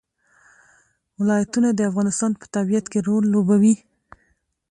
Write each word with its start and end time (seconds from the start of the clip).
ولایتونه 1.19 1.69
د 1.73 1.79
افغانستان 1.89 2.31
په 2.39 2.45
طبیعت 2.55 2.85
کې 2.91 2.99
رول 3.07 3.23
لوبوي. 3.33 3.75